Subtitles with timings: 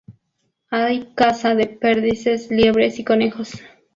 [0.71, 3.51] Hay caza de perdices, liebres y conejos.